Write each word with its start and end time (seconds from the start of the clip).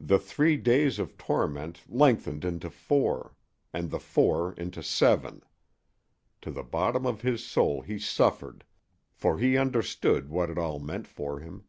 The 0.00 0.18
three 0.18 0.56
days 0.56 0.98
of 0.98 1.16
torment 1.16 1.82
lengthened 1.88 2.44
into 2.44 2.68
four, 2.68 3.36
and 3.72 3.92
the 3.92 4.00
four 4.00 4.52
into 4.54 4.82
seven, 4.82 5.44
To 6.40 6.50
the 6.50 6.64
bottom 6.64 7.06
of 7.06 7.20
his 7.20 7.44
soul 7.44 7.82
he 7.82 8.00
suffered, 8.00 8.64
for 9.12 9.38
he 9.38 9.56
understood 9.56 10.30
what 10.30 10.50
it 10.50 10.58
all 10.58 10.80
meant 10.80 11.06
for 11.06 11.38
him. 11.38 11.62